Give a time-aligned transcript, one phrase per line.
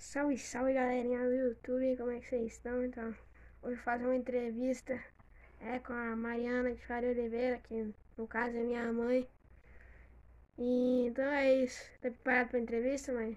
[0.00, 2.82] Salve, salve galerinha do YouTube, como é que vocês estão?
[2.82, 3.14] Então,
[3.62, 4.98] hoje fazer uma entrevista
[5.60, 9.28] é, com a Mariana de Faria Oliveira, que no caso é minha mãe.
[10.56, 11.84] E, então é isso.
[12.00, 13.36] Tá preparado para a entrevista, mãe?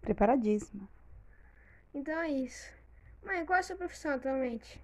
[0.00, 0.88] Preparadíssima.
[1.94, 2.68] Então é isso.
[3.22, 4.82] Mãe, qual é a sua profissão atualmente?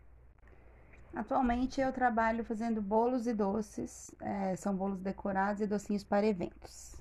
[1.12, 4.14] Atualmente eu trabalho fazendo bolos e doces.
[4.20, 6.94] é, são bolos decorados e docinhos para eventos.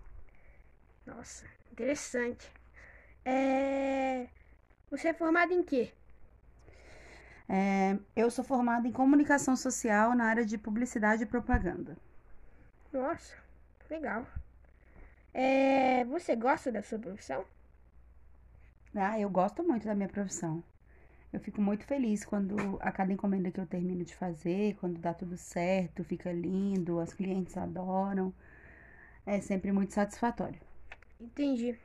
[1.05, 2.51] Nossa, interessante.
[3.25, 4.27] É...
[4.89, 5.91] Você é formado em quê?
[7.49, 11.97] É, eu sou formada em comunicação social na área de publicidade e propaganda.
[12.93, 13.35] Nossa,
[13.89, 14.25] legal.
[15.33, 16.05] É...
[16.05, 17.45] Você gosta da sua profissão?
[18.95, 20.63] Ah, eu gosto muito da minha profissão.
[21.33, 25.13] Eu fico muito feliz quando a cada encomenda que eu termino de fazer, quando dá
[25.13, 28.33] tudo certo, fica lindo, as clientes adoram.
[29.25, 30.59] É sempre muito satisfatório.
[31.19, 31.77] Entendi.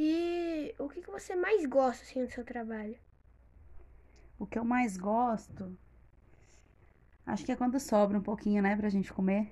[0.00, 2.96] E o que, que você mais gosta assim do seu trabalho?
[4.38, 5.76] O que eu mais gosto,
[7.26, 9.48] acho que é quando sobra um pouquinho, né, pra gente comer.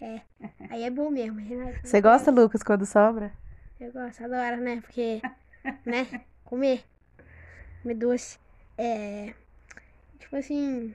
[0.00, 0.22] É,
[0.70, 1.80] aí é bom mesmo, Renato.
[1.86, 3.30] Você gosta, Lucas, quando sobra?
[3.78, 4.80] Eu gosto, adoro, né?
[4.80, 5.20] Porque,
[5.84, 6.24] né?
[6.44, 6.82] Comer.
[7.82, 8.38] Comer doce.
[8.78, 9.34] É.
[10.18, 10.94] Tipo assim.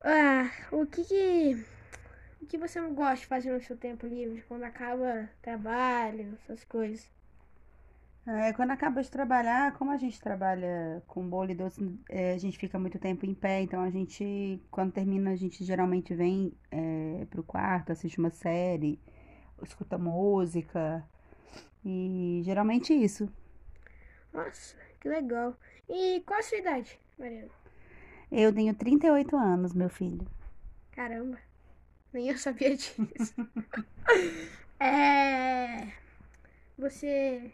[0.00, 1.66] Ah, o que que.
[2.46, 4.40] O que você não gosta de fazer no seu tempo livre?
[4.46, 7.10] Quando acaba trabalho, essas coisas.
[8.24, 12.38] É, quando acaba de trabalhar, como a gente trabalha com bolo e doce, é, a
[12.38, 16.56] gente fica muito tempo em pé, então a gente, quando termina, a gente geralmente vem
[16.70, 19.00] é, pro quarto, assiste uma série,
[19.60, 21.04] escuta música,
[21.84, 23.28] e geralmente isso.
[24.32, 25.56] Nossa, que legal.
[25.88, 27.50] E qual a sua idade, Mariana?
[28.30, 30.24] Eu tenho 38 anos, meu filho.
[30.92, 31.38] Caramba,
[32.12, 33.34] nem eu sabia disso.
[34.80, 35.88] é.
[36.78, 37.52] Você.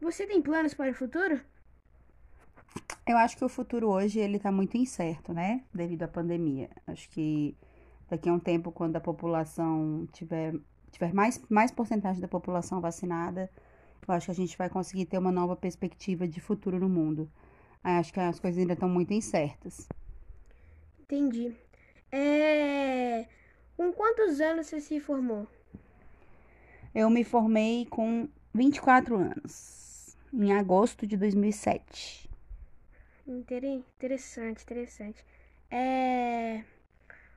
[0.00, 1.40] Você tem planos para o futuro?
[3.06, 5.62] Eu acho que o futuro hoje ele tá muito incerto, né?
[5.72, 6.68] Devido à pandemia.
[6.86, 7.56] Acho que
[8.08, 10.54] daqui a um tempo, quando a população tiver,
[10.90, 13.50] tiver mais, mais porcentagem da população vacinada,
[14.06, 17.30] eu acho que a gente vai conseguir ter uma nova perspectiva de futuro no mundo.
[17.82, 19.88] Acho que as coisas ainda estão muito incertas.
[21.00, 21.54] Entendi.
[22.10, 23.26] É.
[23.76, 25.46] Com quantos anos você se formou?
[26.94, 32.28] Eu me formei com 24 anos, em agosto de 2007.
[33.26, 35.24] Intere- Interessante, interessante.
[35.70, 36.64] É.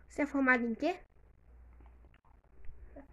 [0.08, 0.96] Você é formado em quê?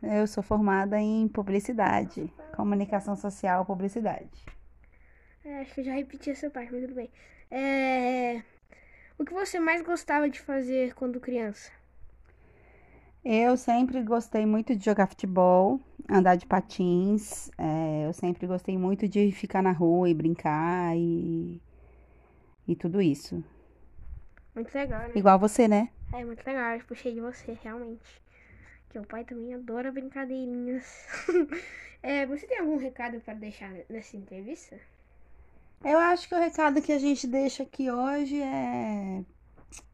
[0.02, 4.30] Eu sou formada em publicidade, comunicação social, publicidade.
[5.44, 7.10] É, acho que eu já repeti essa parte, mas tudo bem.
[7.50, 8.42] É.
[9.18, 11.72] O que você mais gostava de fazer quando criança?
[13.28, 17.50] Eu sempre gostei muito de jogar futebol, andar de patins.
[17.58, 21.60] é, eu sempre gostei muito de ficar na rua e brincar e,
[22.68, 23.42] e tudo isso.
[24.54, 25.12] Muito legal, né?
[25.16, 25.88] Igual você, né?
[26.12, 28.22] É muito legal, eu puxei de você, realmente.
[28.90, 30.86] Que o pai também adora brincadeirinhas.
[32.04, 34.78] é, você tem algum recado para deixar nessa entrevista?
[35.84, 39.24] Eu acho que o recado que a gente deixa aqui hoje é,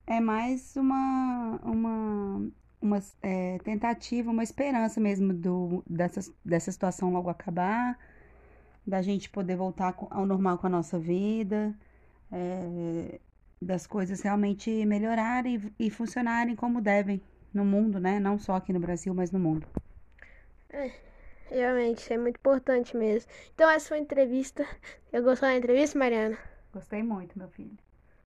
[0.06, 7.30] é mais uma, uma, uma é, tentativa, uma esperança mesmo do, dessa, dessa situação logo
[7.30, 7.98] acabar,
[8.86, 11.74] da gente poder voltar ao normal com a nossa vida,
[12.30, 13.20] é,
[13.60, 17.22] das coisas realmente melhorarem e funcionarem como devem
[17.54, 18.18] no mundo, né?
[18.18, 19.66] Não só aqui no Brasil, mas no mundo.
[21.50, 23.30] Realmente, isso é muito importante mesmo.
[23.54, 24.66] Então, essa foi a entrevista.
[25.12, 26.38] Eu gostou da entrevista, Mariana?
[26.72, 27.76] Gostei muito, meu filho.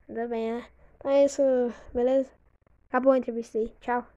[0.08, 0.64] Ainda bem, né?
[0.96, 1.42] Então é isso,
[1.92, 2.30] beleza?
[2.88, 3.72] Acabou a entrevista aí.
[3.80, 4.15] Tchau.